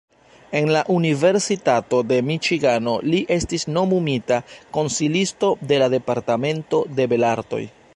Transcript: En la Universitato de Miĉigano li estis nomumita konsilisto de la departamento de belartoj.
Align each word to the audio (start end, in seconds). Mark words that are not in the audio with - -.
En 0.59 0.69
la 0.75 0.79
Universitato 0.93 1.99
de 2.13 2.17
Miĉigano 2.31 2.95
li 3.11 3.21
estis 3.37 3.69
nomumita 3.77 4.41
konsilisto 4.79 5.55
de 5.73 5.83
la 5.85 5.95
departamento 5.97 6.85
de 7.01 7.13
belartoj. 7.15 7.67